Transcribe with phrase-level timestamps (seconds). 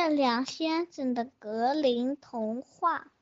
[0.00, 3.12] 月亮先生的格林童话。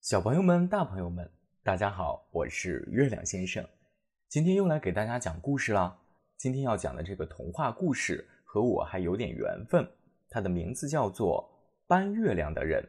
[0.00, 1.28] 小朋友们、大朋友们，
[1.64, 3.68] 大家好，我是月亮先生，
[4.28, 5.98] 今天又来给大家讲故事啦。
[6.36, 9.84] 今天要讲的这个童话故事和我还有点缘分，
[10.30, 11.52] 它的名字叫做
[11.88, 12.80] 《搬月亮的人》。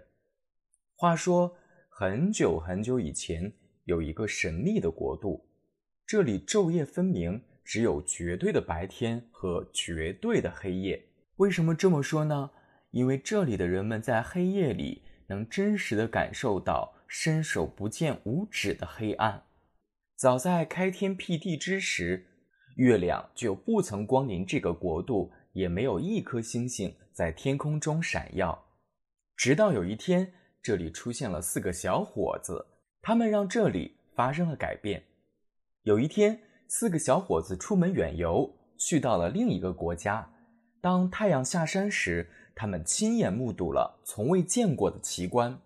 [0.96, 1.58] 话说
[1.90, 3.52] 很久很久以前，
[3.86, 5.44] 有一个神秘的国度，
[6.06, 7.44] 这里昼夜分明。
[7.68, 11.04] 只有绝对的白天和绝对的黑夜。
[11.38, 12.52] 为什么这么说呢？
[12.92, 19.44] 因为这里的人们在黑夜里能真实的感受到伸手不见五指的黑暗。
[20.16, 22.26] 早在开天辟地之时，
[22.78, 28.66] 月亮就不曾光临这个国度，也没有一颗星星在天空中闪耀。
[29.36, 32.66] 直到有一天，这里出现了四个小伙子，
[33.02, 35.04] 他们让这里发生了改变。
[35.84, 36.40] 有一天。
[36.68, 40.28] 四个小伙子出门远游，去到了另一个国家。
[40.86, 45.60] 当太阳下山时，他们亲眼目睹了从未见过的奇观。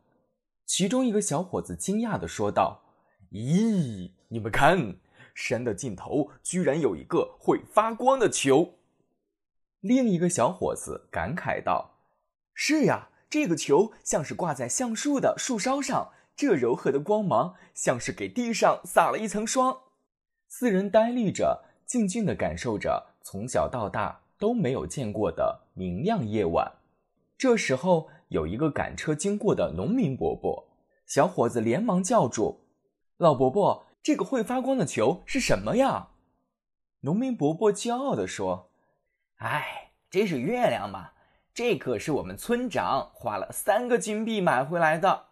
[0.65, 2.79] 其中一个小伙子惊讶地说道
[3.33, 4.95] ：“咦，你们看，
[5.35, 8.75] 山的尽头居然有一个会发光的球！”
[9.81, 11.97] 另一个小伙子感慨道
[12.55, 19.81] ：“是呀，这个球像是挂在橡树的树梢上，这柔和的光芒像是给地上撒了一层霜。”
[20.47, 26.71] 四人呆立着，静静地感受着从小到大都没有见过的明亮夜晚。
[27.37, 30.69] 这时候，有一个赶车经过的农民伯伯，
[31.05, 32.65] 小伙子连忙叫住
[33.17, 36.09] ：“老伯伯，这个会发光的球是什么呀？”
[37.01, 38.71] 农民伯伯骄傲地说
[39.37, 41.11] ：“哎，这是月亮嘛！
[41.53, 45.27] 这可是我们村长花了三个金币买回来的。”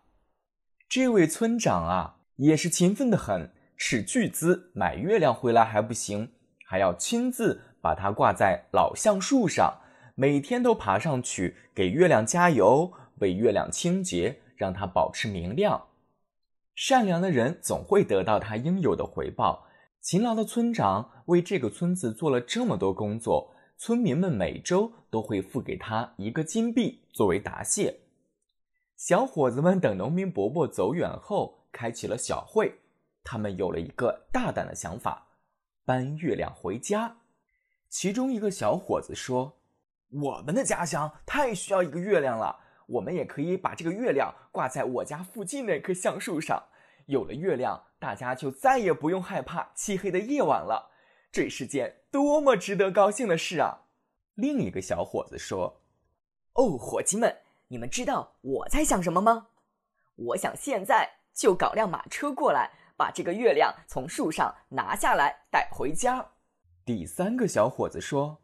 [0.89, 3.53] 这位村长啊，也是勤奋的很。
[3.80, 6.31] 斥巨资买月亮回来还不行，
[6.66, 9.81] 还要亲自把它挂在老橡树上，
[10.16, 15.88] 每天都爬上去给月亮加油，为月亮清洁，让它保持明亮。
[16.75, 19.66] 善良的人总会得到他应有的回报。
[20.00, 28.02] 勤劳的村长为这个村子做了这么多工作，村民们每周都会付给他一个金币作为答谢。
[28.96, 32.79] 小伙子们等农民伯伯走远后，开起了小会。
[33.23, 35.28] 他们有了一个大胆的想法，
[35.84, 37.18] 搬月亮回家。
[37.90, 39.58] 其中一个小伙子说
[40.12, 46.62] ：“我们的家乡太需要一个月亮了，我们也可以把这个月亮挂在我家附近那棵橡树上。
[47.06, 50.92] 有了月亮，大家就再也不用害怕漆黑的夜晚了。
[51.31, 53.86] 这是件多么值得高兴的事啊！”
[54.36, 55.81] 另一个小伙子说
[56.53, 57.38] ：“哦，伙计们，
[57.70, 59.47] 你们知道我在想什么吗？
[60.16, 66.31] 我想现在就搞辆马车过来。”把这个月亮从树上拿下来带回家。
[66.88, 68.40] 第三个小伙子说：“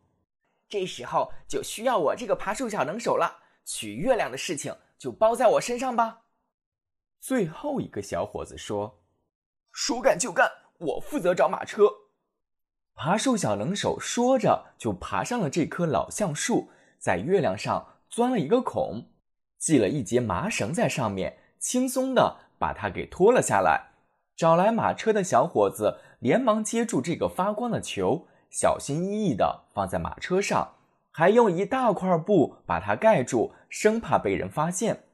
[0.68, 6.24] 这时候就需要我这个爬树小能手了，取月亮的事情就包在我身上吧。”
[7.22, 9.02] 最后一个小伙子说
[9.72, 11.86] ：“说干就干，我负责找马车。”
[12.96, 19.08] 爬树小能手说着就爬上了这棵老橡树，在月亮上钻了一个孔，
[19.58, 23.92] 系了一节麻绳在上面，轻松的把它给拖了下来。
[24.36, 30.76] 找来马车的小伙子连忙接住这个发光的球，小心翼翼地放在马车上，
[31.10, 35.06] 还用一大块布把它盖住，生怕被人发现。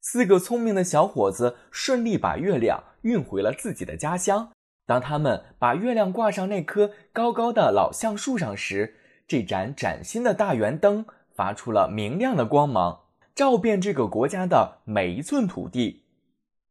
[0.00, 4.50] 四个聪明的小伙子顺利把月亮运回了自己的家乡。
[4.86, 8.96] 当他们把月亮挂上那棵高高的老橡树上时，
[9.28, 11.04] 这盏崭新的大圆灯
[11.36, 13.00] 发出了明亮的光芒，
[13.34, 16.04] 照遍这个国家的每一寸土地。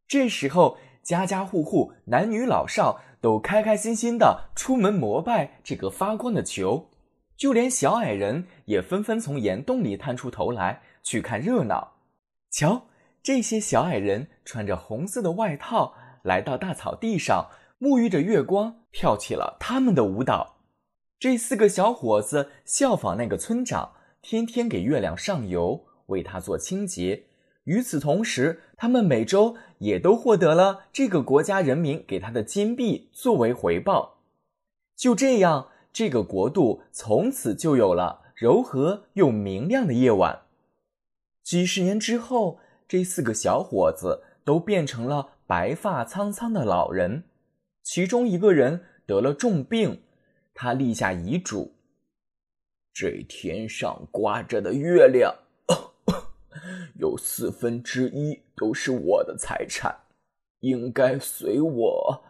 [0.07, 0.79] 这时候。
[1.01, 6.89] 家家户户、男女老少都开开心心的出门膜拜这个发光的球，
[7.35, 11.93] 就连小矮人也纷纷从岩洞里探出头来去看热闹。
[12.49, 12.87] 瞧，
[13.21, 15.93] 这些小矮人穿着红色的外套，
[16.23, 20.57] 来到大草地上，沐浴着月光，跳起了他们的舞蹈。
[21.19, 23.91] 这四个小伙子效仿那个村长，
[24.21, 27.25] 天天给月亮上油，为它做清洁。
[27.69, 34.17] 与此同时，他们每周也都获得了这个国家人民给他的金币作为回报。
[34.95, 40.41] 就这样，这个国度从此就有了柔和又明亮的夜晚。
[41.43, 42.57] 几十年之后，
[42.87, 47.25] 这四个小伙子都变成了白发苍苍的老人。
[47.83, 50.01] 其中一个人得了重病，
[50.55, 51.75] 他立下遗嘱：
[52.91, 55.35] 这天上挂着的月亮。
[56.95, 59.95] 有四分之一都是我的财产，
[60.59, 62.23] 应该随我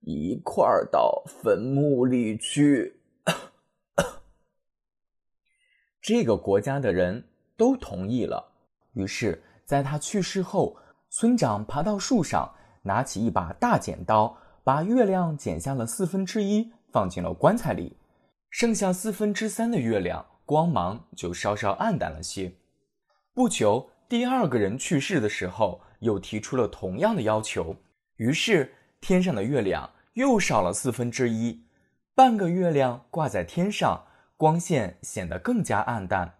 [0.00, 3.00] 一块儿到坟墓里去。
[6.00, 7.24] 这个国家的人
[7.56, 8.52] 都同意了。
[8.92, 10.76] 于是，在他去世后，
[11.10, 17.96] 村长爬到树上，拿起一把大剪刀，把月亮剪下了四分之一，放进了棺材里。
[18.48, 22.54] 剩下四分之三的月亮，光芒就稍稍暗淡了些。
[23.36, 27.76] 不久，第二个人去世的时候，又提出了同样的要求。
[28.16, 31.66] 于是，天上的月亮又少了四分之一，
[32.14, 34.06] 半个月亮挂在天上，
[34.38, 36.36] 光线显得更加暗淡。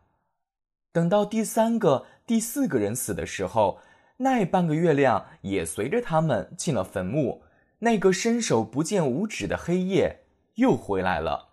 [0.90, 3.78] 等到第三个、第四个人死的时候，
[4.16, 7.42] 那半个月亮也随着他们进了坟墓。
[7.80, 10.20] 那个伸手不见五指的黑夜
[10.54, 11.50] 又回来了。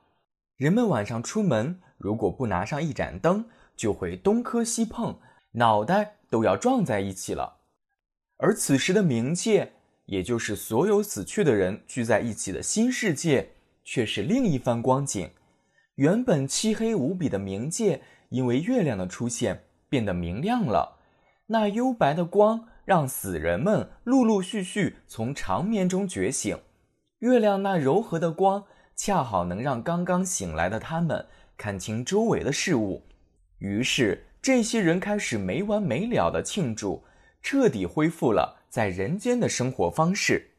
[0.55, 5.19] 人们晚上出门，如果不拿上一盏灯，就会东磕西碰，
[5.53, 7.61] 脑袋都要撞在一起了。
[8.37, 9.73] 而此时的冥界，
[10.05, 13.53] 也就是所有死去的人聚在一起的新世界，
[13.83, 15.31] 却是另一番光景。
[15.95, 20.99] 原本漆黑无比的冥界，因为月亮的出现，变得明亮了。
[21.47, 26.57] 那幽白的光让死人们陆陆续续从长眠中觉醒。
[27.19, 28.65] 月亮那柔和的光。
[28.95, 31.25] 恰好能让刚刚醒来的他们
[31.57, 33.01] 看清周围的事物，
[33.57, 37.01] 于是这些人开始没完没了的庆祝，
[37.41, 40.51] 彻底恢复了在人间的生活方式。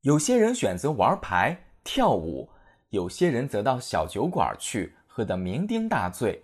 [0.00, 2.50] 有些人选择玩牌、跳舞，
[2.90, 6.42] 有些人则到小酒馆去，喝得酩酊大醉。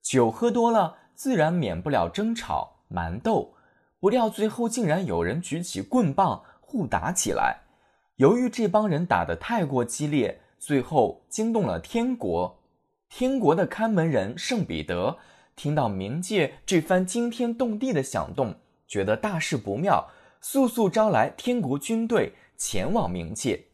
[0.00, 3.52] 酒喝多了，自然免不了争吵、蛮斗。
[3.98, 7.62] 不料最后竟然有人举起棍棒互打起来。
[8.14, 10.40] 由于这帮人打得太过激烈。
[10.60, 12.60] 最后惊动了天国，
[13.08, 15.16] 天国的看门人圣彼得
[15.60, 18.54] 听到冥界这番惊天动地的响动，
[18.88, 20.08] 觉得大事不妙，
[20.40, 23.66] 速速招来天国军队前往冥界。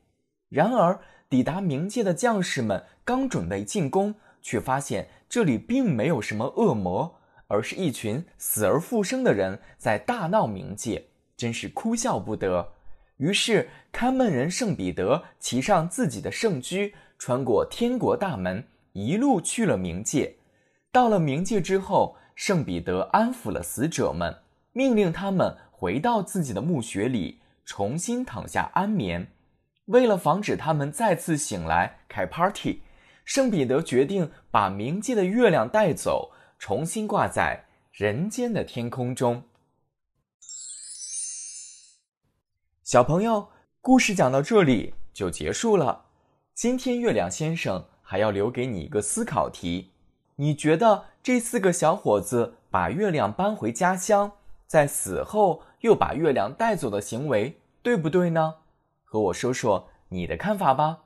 [0.48, 0.98] 然而，
[1.30, 4.12] 抵达冥界的将士们刚准备进攻，
[4.42, 11.04] 却发现这里并没有什么恶魔，而是一群死而复生的人在大闹冥界，
[11.36, 12.72] 真是哭笑不得。
[13.18, 20.34] 于是，看门人圣彼得骑上自己的圣驹，穿过天国大门，一路去了冥界。
[20.96, 24.34] 到了冥界之后，圣彼得安抚了死者们，
[24.72, 29.30] 命令他们回到自己的墓穴里，重新躺下安眠。
[29.88, 32.80] 为了防止他们再次醒来开 party，
[33.26, 39.42] 圣彼得决定把冥界的月亮带走，重新挂在人间的天空中。
[42.82, 43.48] 小朋友，
[43.82, 46.06] 故事讲到这里就结束了。
[46.54, 49.90] 今天月亮先生还要留给你一个思考题：
[50.36, 54.32] 你觉得这四个小伙子把月亮搬回家乡，
[54.66, 58.56] 在死后又把月亮带走的行为对不对呢？
[59.02, 61.04] 和我说说你的看法吧。